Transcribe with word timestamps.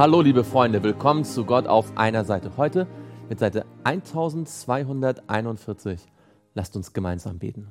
Hallo 0.00 0.22
liebe 0.22 0.44
Freunde, 0.44 0.82
willkommen 0.82 1.24
zu 1.24 1.44
Gott 1.44 1.66
auf 1.66 1.94
einer 1.98 2.24
Seite. 2.24 2.56
Heute 2.56 2.86
mit 3.28 3.38
Seite 3.38 3.66
1241. 3.84 6.00
Lasst 6.54 6.74
uns 6.74 6.94
gemeinsam 6.94 7.38
beten. 7.38 7.70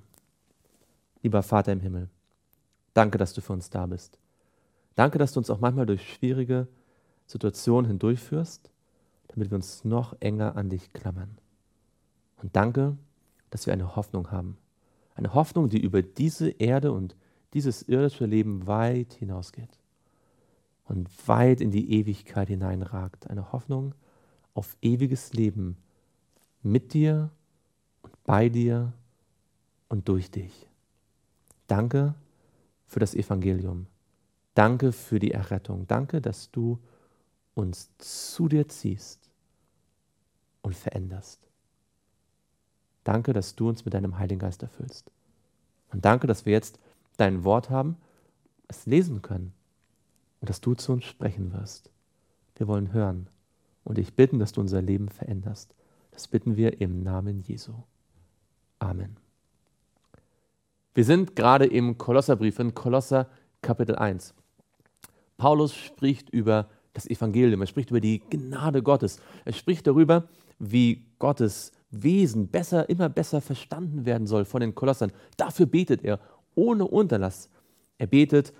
Lieber 1.23 1.41
Vater 1.41 1.71
im 1.71 1.79
Himmel, 1.79 2.07
danke, 2.93 3.17
dass 3.17 3.33
du 3.33 3.41
für 3.41 3.53
uns 3.53 3.71
da 3.71 3.87
bist. 3.87 4.19
Danke, 4.93 5.17
dass 5.17 5.33
du 5.33 5.39
uns 5.39 5.49
auch 5.49 5.59
manchmal 5.59 5.87
durch 5.87 6.07
schwierige 6.07 6.67
Situationen 7.25 7.87
hindurchführst, 7.87 8.69
damit 9.29 9.49
wir 9.49 9.55
uns 9.55 9.83
noch 9.83 10.15
enger 10.19 10.55
an 10.55 10.69
dich 10.69 10.93
klammern. 10.93 11.39
Und 12.43 12.55
danke, 12.55 12.95
dass 13.49 13.65
wir 13.65 13.73
eine 13.73 13.95
Hoffnung 13.95 14.29
haben. 14.29 14.55
Eine 15.15 15.33
Hoffnung, 15.33 15.67
die 15.67 15.81
über 15.81 16.03
diese 16.03 16.51
Erde 16.51 16.91
und 16.91 17.15
dieses 17.55 17.81
irdische 17.81 18.27
Leben 18.27 18.67
weit 18.67 19.13
hinausgeht 19.13 19.78
und 20.89 21.09
weit 21.27 21.61
in 21.61 21.71
die 21.71 21.93
Ewigkeit 21.93 22.49
hineinragt. 22.49 23.29
Eine 23.29 23.51
Hoffnung 23.51 23.93
auf 24.55 24.75
ewiges 24.81 25.33
Leben 25.33 25.77
mit 26.63 26.93
dir 26.93 27.29
und 28.01 28.23
bei 28.23 28.49
dir 28.49 28.91
und 29.87 30.09
durch 30.09 30.31
dich. 30.31 30.67
Danke 31.67 32.15
für 32.87 32.99
das 32.99 33.13
Evangelium. 33.13 33.85
Danke 34.55 34.91
für 34.91 35.19
die 35.19 35.31
Errettung. 35.31 35.85
Danke, 35.87 36.21
dass 36.21 36.49
du 36.51 36.79
uns 37.53 37.91
zu 37.99 38.47
dir 38.47 38.67
ziehst 38.67 39.29
und 40.63 40.75
veränderst. 40.75 41.39
Danke, 43.03 43.31
dass 43.31 43.55
du 43.55 43.69
uns 43.69 43.85
mit 43.85 43.93
deinem 43.93 44.17
Heiligen 44.17 44.39
Geist 44.39 44.63
erfüllst. 44.63 45.11
Und 45.91 46.03
danke, 46.03 46.25
dass 46.25 46.45
wir 46.45 46.53
jetzt 46.53 46.79
dein 47.17 47.43
Wort 47.43 47.69
haben, 47.69 47.95
es 48.67 48.85
lesen 48.85 49.21
können 49.21 49.53
und 50.39 50.49
dass 50.49 50.61
du 50.61 50.73
zu 50.73 50.93
uns 50.93 51.05
sprechen 51.05 51.53
wirst. 51.53 51.89
Wir 52.55 52.67
wollen 52.67 52.93
hören 52.93 53.27
und 53.83 53.97
dich 53.97 54.13
bitten, 54.13 54.39
dass 54.39 54.51
du 54.51 54.61
unser 54.61 54.81
Leben 54.81 55.09
veränderst. 55.09 55.75
Das 56.11 56.27
bitten 56.27 56.57
wir 56.57 56.81
im 56.81 57.03
Namen 57.03 57.41
Jesu. 57.41 57.73
Amen. 58.79 59.17
Wir 60.93 61.05
sind 61.05 61.35
gerade 61.35 61.65
im 61.65 61.97
Kolosserbrief, 61.97 62.59
in 62.59 62.73
Kolosser 62.73 63.27
Kapitel 63.61 63.95
1. 63.95 64.33
Paulus 65.37 65.73
spricht 65.73 66.29
über 66.29 66.69
das 66.93 67.07
Evangelium, 67.07 67.61
er 67.61 67.67
spricht 67.67 67.91
über 67.91 68.01
die 68.01 68.19
Gnade 68.19 68.83
Gottes, 68.83 69.19
er 69.45 69.53
spricht 69.53 69.87
darüber, 69.87 70.27
wie 70.57 71.05
Gottes 71.17 71.71
Wesen 71.91 72.49
besser, 72.49 72.89
immer 72.89 73.09
besser 73.09 73.41
verstanden 73.41 74.05
werden 74.05 74.27
soll 74.27 74.45
von 74.45 74.61
den 74.61 74.75
Kolossern. 74.75 75.11
Dafür 75.37 75.65
betet 75.65 76.03
er 76.03 76.19
ohne 76.55 76.85
Unterlass. 76.85 77.49
Er 77.97 78.07
betet, 78.07 78.53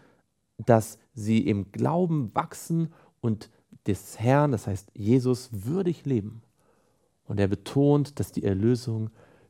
dass 0.66 0.98
sie 1.14 1.40
im 1.48 1.72
Glauben 1.72 2.34
wachsen 2.36 2.94
und 3.22 3.50
des 3.88 4.20
Herrn, 4.20 4.52
das 4.52 4.68
heißt 4.68 4.92
Jesus, 4.94 5.50
würdig 5.52 6.06
leben. 6.06 6.42
Und 7.26 7.40
er 7.40 7.48
betont, 7.48 8.20
dass 8.20 8.32
die 8.32 8.44
Erlösung, 8.44 9.10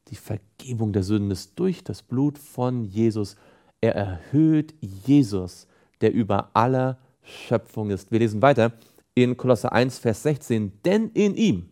die 0.10 0.16
Vergebung 0.16 0.94
der 0.94 1.04
Sünden 1.04 1.32
ist 1.32 1.58
durch 1.58 1.84
das 1.84 2.02
Blut 2.02 2.38
von 2.38 2.84
Jesus. 2.84 3.36
Er 3.82 3.96
erhöht 3.96 4.74
Jesus, 4.82 5.68
der 6.02 6.14
über 6.14 6.50
aller 6.54 6.98
Schöpfung 7.22 7.90
ist. 7.90 8.12
Wir 8.12 8.20
lesen 8.20 8.42
weiter 8.42 8.74
in 9.16 9.38
Kolosser 9.38 9.72
1, 9.72 10.00
Vers 10.00 10.24
16. 10.24 10.72
Denn 10.84 11.10
in 11.14 11.36
ihm, 11.36 11.70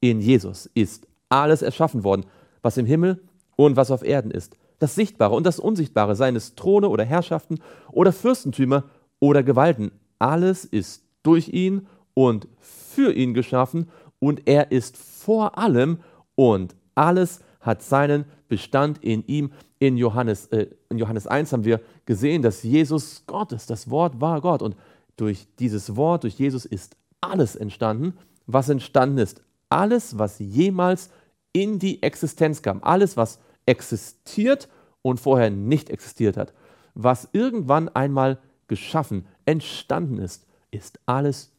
in 0.00 0.20
Jesus, 0.20 0.66
ist 0.74 1.06
alles 1.28 1.62
erschaffen 1.62 2.04
worden, 2.04 2.26
was 2.62 2.76
im 2.76 2.86
Himmel 2.86 3.22
und 3.56 3.76
was 3.76 3.90
auf 3.90 4.02
Erden 4.02 4.30
ist 4.30 4.56
das 4.78 4.94
Sichtbare 4.94 5.34
und 5.34 5.46
das 5.46 5.58
Unsichtbare, 5.58 6.16
seien 6.16 6.36
es 6.36 6.54
Throne 6.54 6.88
oder 6.88 7.04
Herrschaften 7.04 7.60
oder 7.90 8.12
Fürstentümer 8.12 8.84
oder 9.20 9.42
Gewalten. 9.42 9.92
Alles 10.18 10.64
ist 10.64 11.04
durch 11.22 11.48
ihn 11.48 11.86
und 12.14 12.48
für 12.58 13.12
ihn 13.12 13.34
geschaffen 13.34 13.88
und 14.18 14.46
er 14.46 14.72
ist 14.72 14.96
vor 14.96 15.58
allem 15.58 15.98
und 16.34 16.74
alles 16.94 17.40
hat 17.60 17.82
seinen 17.82 18.24
Bestand 18.48 19.02
in 19.02 19.26
ihm. 19.26 19.52
In 19.78 19.96
Johannes, 19.96 20.46
äh, 20.46 20.68
in 20.88 20.98
Johannes 20.98 21.26
1 21.26 21.52
haben 21.52 21.64
wir 21.64 21.80
gesehen, 22.06 22.42
dass 22.42 22.62
Jesus 22.62 23.24
Gott 23.26 23.52
ist. 23.52 23.68
Das 23.68 23.90
Wort 23.90 24.20
war 24.20 24.40
Gott 24.40 24.62
und 24.62 24.76
durch 25.16 25.46
dieses 25.58 25.96
Wort, 25.96 26.24
durch 26.24 26.34
Jesus 26.34 26.64
ist 26.64 26.96
alles 27.20 27.56
entstanden, 27.56 28.14
was 28.46 28.68
entstanden 28.68 29.18
ist. 29.18 29.42
Alles, 29.68 30.18
was 30.18 30.38
jemals 30.38 31.10
in 31.52 31.78
die 31.78 32.02
Existenz 32.02 32.62
kam. 32.62 32.82
Alles, 32.82 33.16
was 33.16 33.38
existiert 33.66 34.68
und 35.02 35.20
vorher 35.20 35.50
nicht 35.50 35.90
existiert 35.90 36.36
hat. 36.36 36.52
Was 36.94 37.28
irgendwann 37.32 37.88
einmal 37.88 38.38
geschaffen, 38.68 39.26
entstanden 39.44 40.18
ist, 40.18 40.46
ist 40.70 40.98
alles 41.06 41.52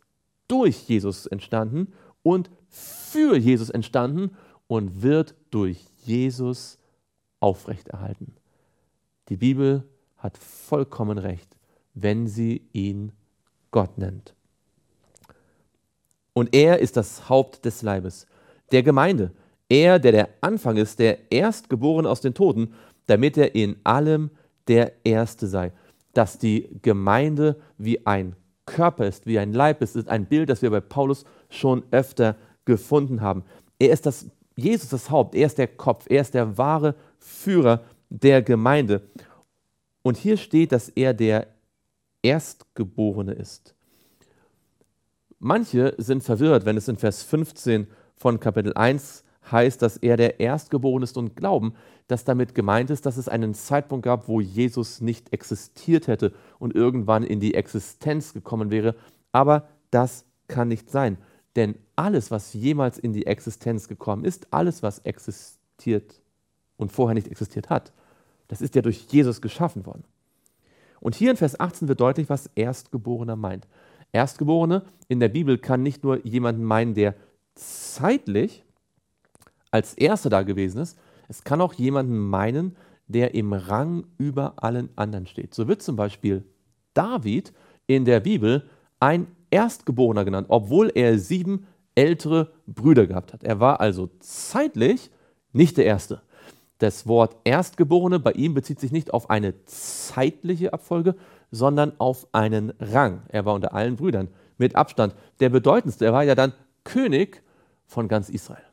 durch 0.48 0.88
Jesus 0.88 1.26
entstanden 1.26 1.94
und 2.24 2.50
für 2.70 3.38
Jesus 3.38 3.70
entstanden 3.70 4.36
und 4.68 5.02
wird 5.02 5.36
durch 5.52 5.86
Jesus 6.04 6.78
aufrechterhalten. 7.40 8.36
Die 9.30 9.38
Bibel 9.38 9.84
hat 10.18 10.38
vollkommen 10.38 11.18
recht, 11.18 11.56
wenn 11.94 12.28
sie 12.28 12.68
ihn 12.74 13.12
Gott 13.72 13.98
nennt. 13.98 14.34
Und 16.34 16.54
er 16.54 16.80
ist 16.80 16.98
das 16.98 17.30
Haupt 17.30 17.66
des 17.66 17.82
Leibes, 17.82 18.28
der 18.72 18.84
Gemeinde. 18.84 19.32
Er, 19.70 20.00
der 20.00 20.12
der 20.12 20.30
Anfang 20.42 20.78
ist, 20.78 21.00
der 21.00 21.32
Erstgeborene 21.32 22.10
aus 22.10 22.22
den 22.22 22.34
Toten, 22.34 22.74
damit 23.08 23.38
er 23.38 23.56
in 23.56 23.78
allem 23.84 24.30
der 24.68 24.94
Erste 25.04 25.48
sei. 25.48 25.72
Dass 26.14 26.38
die 26.38 26.70
Gemeinde 26.82 27.60
wie 27.78 28.06
ein 28.06 28.36
Körper 28.66 29.06
ist, 29.06 29.26
wie 29.26 29.40
ein 29.40 29.54
Leib 29.54 29.82
ist, 29.82 29.96
ist 29.96 30.10
ein 30.10 30.26
Bild, 30.26 30.50
das 30.50 30.62
wir 30.62 30.72
bei 30.72 30.82
Paulus 30.82 31.26
schon 31.50 31.84
öfter 31.92 32.36
gefunden 32.66 33.22
haben. 33.22 33.44
Er 33.80 33.92
ist 33.92 34.06
das, 34.06 34.28
Jesus 34.56 34.90
das 34.90 35.10
Haupt, 35.10 35.36
er 35.36 35.46
ist 35.46 35.58
der 35.58 35.68
Kopf, 35.68 36.06
er 36.10 36.22
ist 36.22 36.34
der 36.34 36.58
wahre 36.58 36.96
Führer 37.20 37.84
der 38.10 38.42
Gemeinde. 38.42 39.02
Und 40.02 40.18
hier 40.18 40.38
steht, 40.38 40.72
dass 40.72 40.90
er 40.90 41.14
der 41.14 41.48
Erstgeborene 42.22 43.34
ist. 43.34 43.76
Manche 45.40 45.94
sind 45.98 46.24
verwirrt, 46.24 46.66
wenn 46.66 46.78
es 46.78 46.88
in 46.88 46.98
Vers 46.98 47.24
15 47.24 47.88
von 48.16 48.40
Kapitel 48.40 48.74
1 48.74 49.25
heißt, 49.52 49.82
dass 49.82 49.98
er 49.98 50.18
der 50.18 50.40
Erstgeborene 50.40 51.04
ist 51.04 51.18
und 51.18 51.36
glauben, 51.36 51.74
dass 52.08 52.24
damit 52.24 52.56
gemeint 52.56 52.90
ist, 52.90 53.06
dass 53.06 53.18
es 53.18 53.30
einen 53.30 53.54
Zeitpunkt 53.54 54.06
gab, 54.06 54.28
wo 54.28 54.42
Jesus 54.42 55.02
nicht 55.02 55.34
existiert 55.34 56.08
hätte 56.08 56.34
und 56.60 56.76
irgendwann 56.76 57.24
in 57.24 57.40
die 57.40 57.56
Existenz 57.56 58.34
gekommen 58.34 58.72
wäre. 58.72 58.96
Aber 59.32 59.68
das 59.92 60.26
kann 60.48 60.68
nicht 60.68 60.90
sein. 60.90 61.18
Denn 61.56 61.76
alles, 61.96 62.32
was 62.32 62.54
jemals 62.54 62.98
in 62.98 63.14
die 63.14 63.26
Existenz 63.26 63.88
gekommen 63.88 64.26
ist, 64.26 64.48
alles, 64.52 64.84
was 64.84 65.00
existiert 65.00 66.22
und 66.78 66.92
vorher 66.92 67.16
nicht 67.16 67.28
existiert 67.28 67.70
hat, 67.70 67.94
das 68.48 68.62
ist 68.62 68.76
ja 68.76 68.82
durch 68.82 69.08
Jesus 69.10 69.42
geschaffen 69.42 69.86
worden. 69.86 70.04
Und 71.00 71.16
hier 71.16 71.32
in 71.32 71.38
Vers 71.38 71.60
18 71.60 71.88
wird 71.88 72.02
deutlich, 72.02 72.30
was 72.30 72.50
Erstgeborener 72.56 73.36
meint. 73.36 73.68
Erstgeborene 74.12 74.84
in 75.08 75.20
der 75.20 75.30
Bibel 75.30 75.58
kann 75.58 75.84
nicht 75.84 76.04
nur 76.04 76.26
jemanden 76.26 76.64
meinen, 76.64 76.94
der 76.94 77.16
zeitlich 77.56 78.65
als 79.76 79.94
Erster 79.94 80.30
da 80.30 80.44
gewesen 80.44 80.82
ist, 80.82 80.98
es 81.28 81.44
kann 81.44 81.60
auch 81.60 81.74
jemanden 81.74 82.18
meinen, 82.18 82.78
der 83.08 83.36
im 83.36 83.52
Rang 83.52 84.06
über 84.18 84.54
allen 84.56 84.90
anderen 84.96 85.28
steht. 85.28 85.54
So 85.54 85.68
wird 85.68 85.82
zum 85.82 85.98
Beispiel 85.98 86.46
David 86.94 87.52
in 87.86 88.06
der 88.06 88.22
Bibel 88.22 88.70
ein 89.02 89.28
Erstgeborener 89.52 90.24
genannt, 90.24 90.48
obwohl 90.50 90.92
er 90.96 91.20
sieben 91.20 91.68
ältere 91.94 92.54
Brüder 92.66 93.06
gehabt 93.06 93.34
hat. 93.34 93.44
Er 93.44 93.60
war 93.60 93.82
also 93.82 94.10
zeitlich 94.20 95.12
nicht 95.52 95.76
der 95.76 95.86
Erste. 95.86 96.22
Das 96.78 97.06
Wort 97.06 97.36
Erstgeborene 97.44 98.20
bei 98.20 98.32
ihm 98.32 98.54
bezieht 98.54 98.80
sich 98.80 98.94
nicht 98.94 99.14
auf 99.14 99.30
eine 99.30 99.66
zeitliche 99.66 100.72
Abfolge, 100.72 101.16
sondern 101.52 102.00
auf 102.00 102.28
einen 102.32 102.72
Rang. 102.80 103.24
Er 103.28 103.46
war 103.46 103.54
unter 103.54 103.74
allen 103.74 103.98
Brüdern 103.98 104.30
mit 104.58 104.76
Abstand 104.76 105.16
der 105.42 105.50
bedeutendste. 105.50 106.06
Er 106.06 106.14
war 106.14 106.24
ja 106.24 106.36
dann 106.36 106.54
König 106.86 107.44
von 107.86 108.08
ganz 108.08 108.30
Israel. 108.30 108.65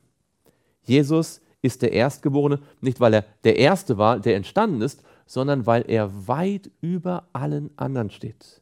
Jesus 0.82 1.40
ist 1.62 1.82
der 1.82 1.92
Erstgeborene, 1.92 2.60
nicht 2.80 3.00
weil 3.00 3.14
er 3.14 3.24
der 3.44 3.56
Erste 3.56 3.96
war, 3.98 4.18
der 4.18 4.36
entstanden 4.36 4.82
ist, 4.82 5.02
sondern 5.26 5.66
weil 5.66 5.84
er 5.86 6.28
weit 6.28 6.70
über 6.80 7.28
allen 7.32 7.70
anderen 7.76 8.10
steht. 8.10 8.60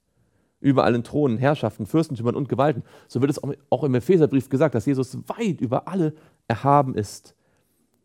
Über 0.61 0.85
allen 0.85 1.03
Thronen, 1.03 1.39
Herrschaften, 1.39 1.87
Fürstentümern 1.87 2.37
und 2.37 2.49
Gewalten. 2.51 2.83
So 3.09 3.23
wird 3.23 3.31
es 3.31 3.41
auch 3.71 3.85
im 3.85 3.95
Epheserbrief 3.95 4.51
gesagt, 4.51 4.75
dass 4.75 4.85
Jesus 4.85 5.17
weit 5.27 5.61
über 5.61 5.89
alle 5.89 6.13
erhaben 6.49 6.95
ist. 6.95 7.35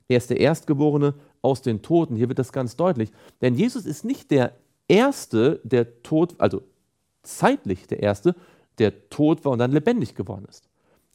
Er 0.07 0.17
ist 0.17 0.29
der 0.29 0.39
Erstgeborene 0.39 1.15
aus 1.41 1.61
den 1.61 1.81
Toten. 1.81 2.15
Hier 2.15 2.29
wird 2.29 2.39
das 2.39 2.53
ganz 2.53 2.77
deutlich. 2.77 3.11
Denn 3.41 3.55
Jesus 3.55 3.85
ist 3.85 4.05
nicht 4.05 4.31
der 4.31 4.53
Erste, 4.87 5.59
der 5.63 6.01
tot, 6.03 6.35
also 6.37 6.61
zeitlich 7.23 7.87
der 7.87 8.01
Erste, 8.01 8.35
der 8.77 9.09
tot 9.09 9.43
war 9.43 9.51
und 9.51 9.59
dann 9.59 9.71
lebendig 9.71 10.15
geworden 10.15 10.45
ist. 10.49 10.69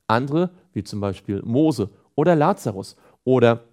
Andere, 0.07 0.51
wie 0.73 0.83
zum 0.83 1.01
Beispiel 1.01 1.41
Mose 1.43 1.89
oder 2.21 2.37
Lazarus 2.37 2.97
oder 3.25 3.65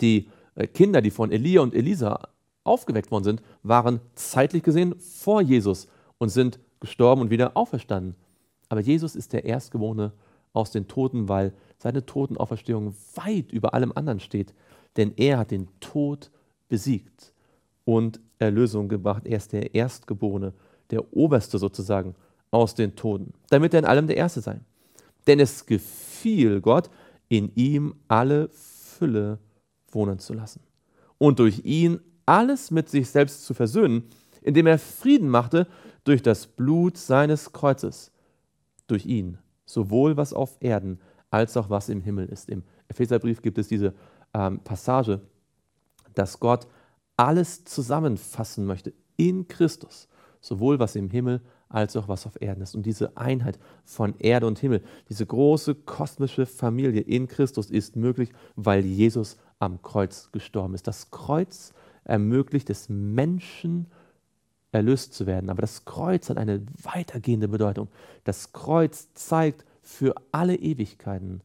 die 0.00 0.28
äh, 0.56 0.66
Kinder, 0.66 1.00
die 1.00 1.12
von 1.12 1.30
Elia 1.30 1.60
und 1.60 1.74
Elisa 1.74 2.28
aufgeweckt 2.64 3.10
worden 3.10 3.24
sind, 3.24 3.42
waren 3.62 4.00
zeitlich 4.14 4.62
gesehen 4.62 4.94
vor 4.98 5.40
Jesus 5.40 5.88
und 6.18 6.30
sind 6.30 6.58
gestorben 6.80 7.22
und 7.22 7.30
wieder 7.30 7.56
auferstanden. 7.56 8.16
Aber 8.68 8.80
Jesus 8.80 9.14
ist 9.14 9.32
der 9.32 9.44
Erstgeborene 9.44 10.12
aus 10.52 10.72
den 10.72 10.88
Toten, 10.88 11.28
weil 11.28 11.52
seine 11.78 12.04
Totenauferstehung 12.04 12.94
weit 13.14 13.52
über 13.52 13.72
allem 13.74 13.92
anderen 13.94 14.20
steht. 14.20 14.52
Denn 14.96 15.12
er 15.16 15.38
hat 15.38 15.52
den 15.52 15.68
Tod 15.78 16.30
besiegt 16.68 17.32
und 17.84 18.20
Erlösung 18.38 18.88
gebracht. 18.88 19.26
Er 19.26 19.36
ist 19.36 19.52
der 19.52 19.74
Erstgeborene, 19.74 20.52
der 20.90 21.16
Oberste 21.16 21.58
sozusagen 21.58 22.14
aus 22.50 22.74
den 22.74 22.96
Toten, 22.96 23.32
damit 23.48 23.74
er 23.74 23.80
in 23.80 23.84
allem 23.84 24.08
der 24.08 24.16
Erste 24.16 24.40
sei. 24.40 24.58
Denn 25.26 25.38
es 25.38 25.66
gefiel 25.66 26.60
Gott, 26.60 26.90
in 27.30 27.50
ihm 27.54 27.94
alle 28.08 28.50
Fülle 28.50 29.38
wohnen 29.90 30.18
zu 30.18 30.34
lassen 30.34 30.60
und 31.16 31.38
durch 31.38 31.64
ihn 31.64 32.00
alles 32.26 32.70
mit 32.70 32.90
sich 32.90 33.08
selbst 33.08 33.46
zu 33.46 33.54
versöhnen, 33.54 34.04
indem 34.42 34.66
er 34.66 34.78
Frieden 34.78 35.28
machte 35.28 35.66
durch 36.04 36.22
das 36.22 36.46
Blut 36.46 36.98
seines 36.98 37.52
Kreuzes. 37.52 38.12
Durch 38.86 39.06
ihn, 39.06 39.38
sowohl 39.64 40.16
was 40.16 40.32
auf 40.32 40.56
Erden 40.60 41.00
als 41.30 41.56
auch 41.56 41.70
was 41.70 41.88
im 41.88 42.00
Himmel 42.00 42.26
ist. 42.26 42.48
Im 42.48 42.64
Epheserbrief 42.88 43.42
gibt 43.42 43.58
es 43.58 43.68
diese 43.68 43.94
ähm, 44.34 44.60
Passage, 44.60 45.20
dass 46.14 46.40
Gott 46.40 46.66
alles 47.16 47.64
zusammenfassen 47.64 48.66
möchte 48.66 48.92
in 49.16 49.46
Christus, 49.46 50.08
sowohl 50.40 50.78
was 50.78 50.96
im 50.96 51.10
Himmel 51.10 51.40
als 51.70 51.96
auch 51.96 52.08
was 52.08 52.26
auf 52.26 52.40
Erden 52.42 52.62
ist. 52.62 52.74
Und 52.74 52.84
diese 52.84 53.16
Einheit 53.16 53.58
von 53.84 54.14
Erde 54.18 54.46
und 54.46 54.58
Himmel, 54.58 54.82
diese 55.08 55.24
große 55.24 55.74
kosmische 55.74 56.44
Familie 56.44 57.00
in 57.00 57.28
Christus 57.28 57.70
ist 57.70 57.96
möglich, 57.96 58.30
weil 58.56 58.84
Jesus 58.84 59.38
am 59.58 59.80
Kreuz 59.80 60.30
gestorben 60.32 60.74
ist. 60.74 60.86
Das 60.86 61.10
Kreuz 61.10 61.72
ermöglicht 62.04 62.68
es 62.70 62.88
Menschen, 62.88 63.86
erlöst 64.72 65.14
zu 65.14 65.26
werden. 65.26 65.48
Aber 65.48 65.62
das 65.62 65.84
Kreuz 65.84 66.28
hat 66.28 66.36
eine 66.36 66.62
weitergehende 66.82 67.48
Bedeutung. 67.48 67.88
Das 68.24 68.52
Kreuz 68.52 69.08
zeigt 69.14 69.64
für 69.82 70.14
alle 70.32 70.56
Ewigkeiten, 70.56 71.40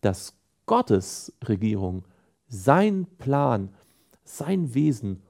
dass 0.00 0.34
Gottes 0.66 1.32
Regierung, 1.46 2.04
sein 2.48 3.06
Plan, 3.18 3.70
sein 4.24 4.74
Wesen 4.74 5.22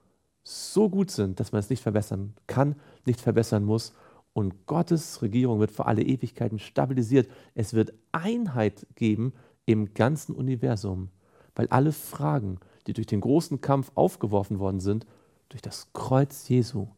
so 0.43 0.89
gut 0.89 1.11
sind, 1.11 1.41
dass 1.41 1.53
man 1.53 1.61
es 1.61 1.71
nicht 1.71 1.83
verbessern 1.83 2.35
kann, 2.47 2.77
nicht 3.07 3.21
verbessern 3.21 3.65
muss. 3.65 3.95
Und 4.33 4.67
Gottes 4.67 5.23
Regierung 5.23 5.61
wird 5.61 5.71
für 5.71 5.87
alle 5.87 6.03
Ewigkeiten 6.03 6.59
stabilisiert. 6.59 7.29
Es 7.55 7.75
wird 7.75 7.93
Einheit 8.13 8.87
geben 8.95 9.33
im 9.67 9.93
ganzen 9.95 10.35
Universum, 10.35 11.11
weil 11.55 11.69
alle 11.69 11.93
Fragen, 11.93 12.59
die 12.87 12.93
durch 12.93 13.07
den 13.07 13.21
großen 13.21 13.61
Kampf 13.61 13.91
aufgeworfen 13.95 14.59
worden 14.59 14.81
sind, 14.81 15.07
durch 15.49 15.63
das 15.63 15.93
Kreuz 15.93 16.49
Jesu 16.49 16.89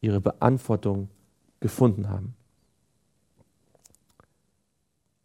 ihre 0.00 0.20
Beantwortung 0.20 1.08
gefunden 1.60 2.08
haben. 2.08 2.34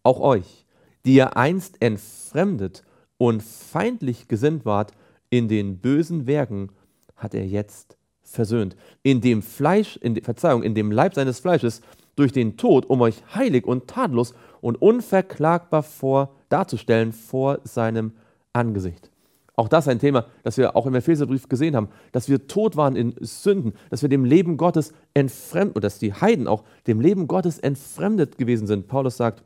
Auch 0.03 0.19
euch, 0.19 0.65
die 1.05 1.13
ihr 1.13 1.37
einst 1.37 1.81
entfremdet 1.81 2.83
und 3.17 3.43
feindlich 3.43 4.27
gesinnt 4.27 4.65
wart 4.65 4.93
in 5.29 5.47
den 5.47 5.77
bösen 5.77 6.25
Werken, 6.25 6.71
hat 7.15 7.35
er 7.35 7.45
jetzt 7.45 7.97
versöhnt. 8.31 8.75
In 9.03 9.21
dem 9.21 9.41
Fleisch, 9.41 9.97
in 9.97 10.21
Verzeihung, 10.23 10.63
in 10.63 10.75
dem 10.75 10.91
Leib 10.91 11.13
seines 11.13 11.39
Fleisches 11.39 11.81
durch 12.15 12.31
den 12.31 12.57
Tod, 12.57 12.85
um 12.89 13.01
euch 13.01 13.23
heilig 13.33 13.65
und 13.65 13.87
tadellos 13.87 14.33
und 14.61 14.81
unverklagbar 14.81 15.83
vor, 15.83 16.35
darzustellen 16.49 17.13
vor 17.13 17.59
seinem 17.63 18.13
Angesicht. 18.53 19.09
Auch 19.55 19.67
das 19.67 19.87
ein 19.87 19.99
Thema, 19.99 20.25
das 20.43 20.57
wir 20.57 20.75
auch 20.75 20.87
im 20.87 20.95
Epheserbrief 20.95 21.47
gesehen 21.49 21.75
haben, 21.75 21.89
dass 22.11 22.29
wir 22.29 22.47
tot 22.47 22.77
waren 22.77 22.95
in 22.95 23.13
Sünden, 23.19 23.73
dass 23.89 24.01
wir 24.01 24.09
dem 24.09 24.25
Leben 24.25 24.57
Gottes 24.57 24.93
entfremdet, 25.13 25.75
oder 25.75 25.81
dass 25.81 25.99
die 25.99 26.13
Heiden 26.13 26.47
auch 26.47 26.63
dem 26.87 27.01
Leben 27.01 27.27
Gottes 27.27 27.59
entfremdet 27.59 28.37
gewesen 28.37 28.65
sind. 28.65 28.87
Paulus 28.87 29.17
sagt, 29.17 29.43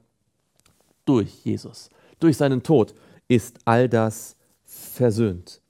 durch 1.06 1.44
Jesus, 1.44 1.90
durch 2.20 2.38
seinen 2.38 2.64
Tod 2.64 2.94
ist 3.28 3.60
all 3.66 3.90
das 3.90 4.36
versöhnt. 4.64 5.62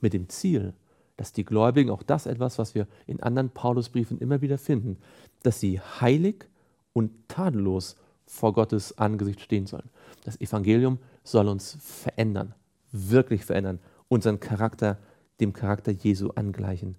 Mit 0.00 0.12
dem 0.12 0.28
Ziel, 0.28 0.74
dass 1.22 1.32
die 1.32 1.44
Gläubigen, 1.44 1.90
auch 1.90 2.02
das 2.02 2.26
etwas, 2.26 2.58
was 2.58 2.74
wir 2.74 2.88
in 3.06 3.22
anderen 3.22 3.50
Paulusbriefen 3.50 4.18
immer 4.18 4.40
wieder 4.40 4.58
finden, 4.58 4.96
dass 5.44 5.60
sie 5.60 5.78
heilig 5.80 6.46
und 6.92 7.12
tadellos 7.28 7.96
vor 8.26 8.52
Gottes 8.52 8.98
Angesicht 8.98 9.40
stehen 9.40 9.66
sollen. 9.66 9.88
Das 10.24 10.40
Evangelium 10.40 10.98
soll 11.22 11.46
uns 11.46 11.78
verändern 11.80 12.54
wirklich 12.92 13.44
verändern, 13.44 13.80
unseren 14.08 14.38
Charakter 14.38 14.98
dem 15.40 15.52
Charakter 15.52 15.90
Jesu 15.90 16.30
angleichen. 16.34 16.96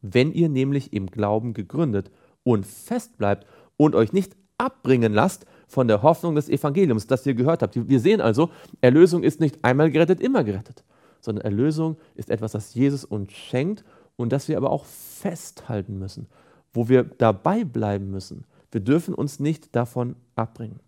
Wenn 0.00 0.32
ihr 0.32 0.48
nämlich 0.48 0.92
im 0.92 1.08
Glauben 1.08 1.52
gegründet 1.52 2.10
und 2.44 2.64
fest 2.64 3.18
bleibt 3.18 3.46
und 3.76 3.94
euch 3.94 4.12
nicht 4.12 4.36
abbringen 4.58 5.12
lasst 5.12 5.44
von 5.66 5.88
der 5.88 6.02
Hoffnung 6.02 6.34
des 6.34 6.48
Evangeliums, 6.48 7.06
das 7.06 7.26
ihr 7.26 7.34
gehört 7.34 7.62
habt. 7.62 7.88
Wir 7.88 8.00
sehen 8.00 8.20
also, 8.20 8.50
Erlösung 8.80 9.24
ist 9.24 9.40
nicht 9.40 9.64
einmal 9.64 9.90
gerettet, 9.90 10.20
immer 10.20 10.44
gerettet, 10.44 10.84
sondern 11.22 11.44
Erlösung 11.44 11.96
ist 12.14 12.28
etwas, 12.28 12.52
das 12.52 12.74
Jesus 12.74 13.06
uns 13.06 13.32
schenkt 13.32 13.84
und 14.16 14.30
das 14.30 14.48
wir 14.48 14.58
aber 14.58 14.70
auch 14.70 14.84
festhalten 14.84 15.98
müssen, 15.98 16.26
wo 16.74 16.90
wir 16.90 17.04
dabei 17.04 17.64
bleiben 17.64 18.10
müssen. 18.10 18.44
Wir 18.70 18.82
dürfen 18.82 19.14
uns 19.14 19.40
nicht 19.40 19.74
davon 19.74 20.16
abbringen. 20.36 20.80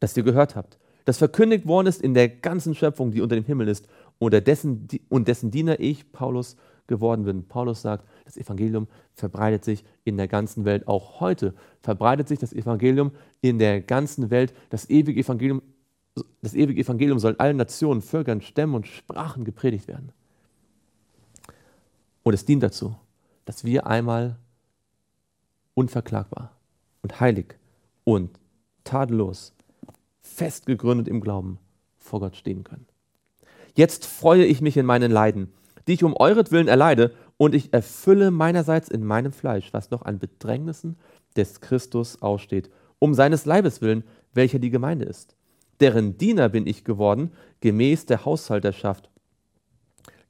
Das 0.00 0.16
ihr 0.16 0.22
gehört 0.22 0.56
habt 0.56 0.78
das 1.08 1.16
verkündigt 1.16 1.66
worden 1.66 1.86
ist 1.86 2.02
in 2.02 2.12
der 2.12 2.28
ganzen 2.28 2.74
Schöpfung, 2.74 3.12
die 3.12 3.22
unter 3.22 3.34
dem 3.34 3.46
Himmel 3.46 3.68
ist, 3.68 3.88
und 4.18 4.34
dessen, 4.46 4.88
und 5.08 5.26
dessen 5.26 5.50
Diener 5.50 5.80
ich, 5.80 6.12
Paulus, 6.12 6.54
geworden 6.86 7.24
bin. 7.24 7.48
Paulus 7.48 7.80
sagt, 7.80 8.06
das 8.26 8.36
Evangelium 8.36 8.88
verbreitet 9.14 9.64
sich 9.64 9.86
in 10.04 10.18
der 10.18 10.28
ganzen 10.28 10.66
Welt. 10.66 10.86
Auch 10.86 11.20
heute 11.20 11.54
verbreitet 11.80 12.28
sich 12.28 12.38
das 12.38 12.52
Evangelium 12.52 13.12
in 13.40 13.58
der 13.58 13.80
ganzen 13.80 14.28
Welt. 14.28 14.52
Das 14.68 14.90
ewige 14.90 15.18
Evangelium, 15.18 15.62
das 16.42 16.54
ewige 16.54 16.80
Evangelium 16.80 17.18
soll 17.18 17.36
allen 17.36 17.56
Nationen, 17.56 18.02
Völkern, 18.02 18.40
Stämmen 18.40 18.74
und 18.74 18.86
Sprachen 18.86 19.44
gepredigt 19.44 19.88
werden. 19.88 20.12
Und 22.22 22.34
es 22.34 22.44
dient 22.44 22.62
dazu, 22.62 22.94
dass 23.44 23.64
wir 23.64 23.86
einmal 23.86 24.36
unverklagbar 25.74 26.52
und 27.02 27.20
heilig 27.20 27.54
und 28.04 28.38
tadellos 28.84 29.54
fest 30.20 30.66
gegründet 30.66 31.08
im 31.08 31.20
Glauben 31.20 31.58
vor 31.96 32.20
Gott 32.20 32.36
stehen 32.36 32.64
können. 32.64 32.86
Jetzt 33.74 34.06
freue 34.06 34.44
ich 34.44 34.60
mich 34.60 34.76
in 34.76 34.86
meinen 34.86 35.10
Leiden, 35.10 35.52
die 35.86 35.94
ich 35.94 36.04
um 36.04 36.16
euretwillen 36.16 36.68
erleide, 36.68 37.14
und 37.38 37.54
ich 37.54 37.72
erfülle 37.72 38.32
meinerseits 38.32 38.88
in 38.88 39.04
meinem 39.04 39.32
Fleisch, 39.32 39.72
was 39.72 39.90
noch 39.90 40.02
an 40.02 40.18
Bedrängnissen 40.18 40.98
des 41.36 41.60
Christus 41.60 42.20
aussteht, 42.20 42.68
um 42.98 43.14
seines 43.14 43.46
Leibes 43.46 43.80
willen, 43.80 44.02
welcher 44.34 44.58
die 44.58 44.70
Gemeinde 44.70 45.04
ist. 45.04 45.36
Deren 45.80 46.18
Diener 46.18 46.48
bin 46.48 46.66
ich 46.66 46.84
geworden, 46.84 47.32
gemäß 47.60 48.06
der 48.06 48.24
Haushalterschaft, 48.24 49.10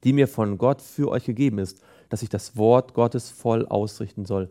die 0.03 0.13
mir 0.13 0.27
von 0.27 0.57
Gott 0.57 0.81
für 0.81 1.09
euch 1.09 1.25
gegeben 1.25 1.59
ist, 1.59 1.81
dass 2.09 2.23
ich 2.23 2.29
das 2.29 2.57
Wort 2.57 2.93
Gottes 2.93 3.29
voll 3.29 3.65
ausrichten 3.65 4.25
soll. 4.25 4.49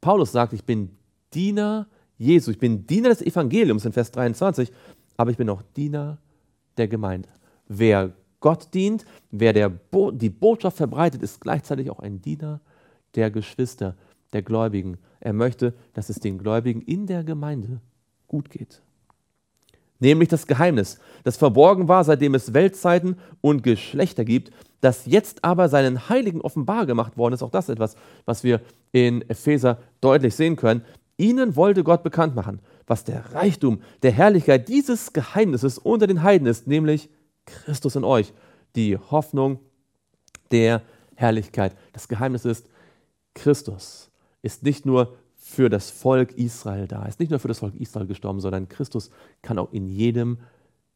Paulus 0.00 0.32
sagt, 0.32 0.52
ich 0.52 0.64
bin 0.64 0.96
Diener 1.32 1.86
Jesu. 2.18 2.50
Ich 2.50 2.58
bin 2.58 2.86
Diener 2.86 3.08
des 3.08 3.22
Evangeliums 3.22 3.84
in 3.84 3.92
Vers 3.92 4.12
23, 4.12 4.70
aber 5.16 5.30
ich 5.30 5.36
bin 5.36 5.48
auch 5.50 5.62
Diener 5.76 6.18
der 6.76 6.88
Gemeinde. 6.88 7.28
Wer 7.66 8.12
Gott 8.40 8.72
dient, 8.74 9.04
wer 9.30 9.68
Bo 9.68 10.10
die 10.10 10.30
Botschaft 10.30 10.76
verbreitet, 10.76 11.22
ist 11.22 11.40
gleichzeitig 11.40 11.90
auch 11.90 12.00
ein 12.00 12.20
Diener 12.20 12.60
der 13.14 13.30
Geschwister, 13.30 13.96
der 14.32 14.42
Gläubigen. 14.42 14.98
Er 15.20 15.32
möchte, 15.32 15.74
dass 15.94 16.10
es 16.10 16.20
den 16.20 16.38
Gläubigen 16.38 16.82
in 16.82 17.06
der 17.06 17.24
Gemeinde 17.24 17.80
gut 18.26 18.50
geht. 18.50 18.82
Nämlich 20.02 20.30
das 20.30 20.48
Geheimnis, 20.48 20.98
das 21.22 21.36
verborgen 21.36 21.86
war, 21.86 22.02
seitdem 22.02 22.34
es 22.34 22.54
Weltzeiten 22.54 23.16
und 23.40 23.62
Geschlechter 23.62 24.24
gibt, 24.24 24.50
das 24.80 25.06
jetzt 25.06 25.44
aber 25.44 25.68
seinen 25.68 26.08
Heiligen 26.08 26.40
offenbar 26.40 26.86
gemacht 26.86 27.16
worden 27.16 27.34
ist. 27.34 27.42
Auch 27.44 27.52
das 27.52 27.68
etwas, 27.68 27.94
was 28.24 28.42
wir 28.42 28.60
in 28.90 29.22
Epheser 29.30 29.78
deutlich 30.00 30.34
sehen 30.34 30.56
können. 30.56 30.84
Ihnen 31.18 31.54
wollte 31.54 31.84
Gott 31.84 32.02
bekannt 32.02 32.34
machen, 32.34 32.58
was 32.88 33.04
der 33.04 33.32
Reichtum 33.32 33.80
der 34.02 34.10
Herrlichkeit 34.10 34.66
dieses 34.66 35.12
Geheimnisses 35.12 35.78
unter 35.78 36.08
den 36.08 36.24
Heiden 36.24 36.48
ist, 36.48 36.66
nämlich 36.66 37.08
Christus 37.46 37.94
in 37.94 38.02
euch, 38.02 38.32
die 38.74 38.98
Hoffnung 38.98 39.60
der 40.50 40.82
Herrlichkeit. 41.14 41.76
Das 41.92 42.08
Geheimnis 42.08 42.44
ist, 42.44 42.66
Christus 43.34 44.10
ist 44.42 44.64
nicht 44.64 44.84
nur 44.84 45.16
für 45.52 45.68
das 45.68 45.90
Volk 45.90 46.32
Israel 46.32 46.88
da, 46.88 47.04
ist 47.04 47.20
nicht 47.20 47.30
nur 47.30 47.38
für 47.38 47.48
das 47.48 47.58
Volk 47.58 47.74
Israel 47.74 48.06
gestorben, 48.06 48.40
sondern 48.40 48.68
Christus 48.68 49.10
kann 49.42 49.58
auch 49.58 49.72
in 49.72 49.86
jedem 49.86 50.38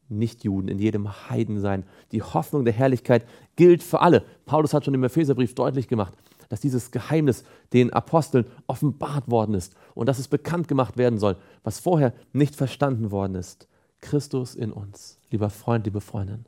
Nichtjuden, 0.09 0.69
in 0.69 0.79
jedem 0.79 1.29
Heiden 1.29 1.59
sein. 1.59 1.83
Die 2.11 2.23
Hoffnung 2.23 2.65
der 2.65 2.73
Herrlichkeit 2.73 3.27
gilt 3.55 3.83
für 3.83 4.01
alle. 4.01 4.23
Paulus 4.45 4.73
hat 4.73 4.85
schon 4.85 4.93
im 4.93 5.03
Epheserbrief 5.03 5.53
deutlich 5.53 5.87
gemacht, 5.87 6.13
dass 6.49 6.61
dieses 6.61 6.91
Geheimnis 6.91 7.43
den 7.73 7.93
Aposteln 7.93 8.45
offenbart 8.67 9.29
worden 9.29 9.53
ist 9.53 9.75
und 9.93 10.07
dass 10.07 10.17
es 10.17 10.27
bekannt 10.27 10.67
gemacht 10.67 10.97
werden 10.97 11.19
soll, 11.19 11.37
was 11.63 11.79
vorher 11.79 12.13
nicht 12.33 12.55
verstanden 12.55 13.11
worden 13.11 13.35
ist. 13.35 13.67
Christus 13.99 14.55
in 14.55 14.71
uns, 14.71 15.19
lieber 15.29 15.49
Freund, 15.49 15.85
liebe 15.85 16.01
Freundin, 16.01 16.45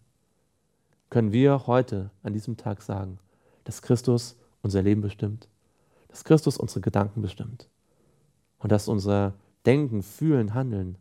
können 1.10 1.32
wir 1.32 1.68
heute 1.68 2.12
an 2.24 2.34
diesem 2.34 2.58
Tag 2.58 2.82
sagen, 2.82 3.20
dass 3.66 3.82
Christus 3.82 4.36
unser 4.62 4.82
Leben 4.82 5.02
bestimmt, 5.02 5.48
dass 6.08 6.24
Christus 6.24 6.58
unsere 6.58 6.82
Gedanken 6.82 7.22
bestimmt. 7.22 7.68
Und 8.60 8.72
dass 8.72 8.88
unser 8.88 9.34
Denken, 9.66 10.04
Fühlen, 10.04 10.54
Handeln 10.54 10.98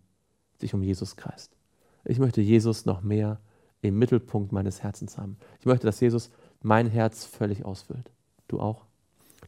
sich 0.59 0.75
um 0.75 0.83
Jesus 0.83 1.17
kreist. 1.17 1.57
Ich 2.05 2.19
möchte 2.19 2.41
Jesus 2.41 2.87
noch 2.87 3.03
mehr 3.03 3.39
im 3.83 3.99
Mittelpunkt 3.99 4.53
meines 4.53 4.83
Herzens 4.83 5.19
haben. 5.19 5.37
Ich 5.61 5.67
möchte, 5.67 5.87
dass 5.87 6.01
Jesus 6.01 6.31
mein 6.63 6.89
Herz 6.89 7.25
völlig 7.25 7.65
ausfüllt. 7.65 8.11
Du 8.49 8.61
auch? 8.61 8.85